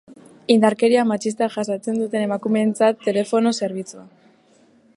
[0.53, 4.07] Indarkeria matxista jasaten duten emakumeentzat telefono zerbitzua.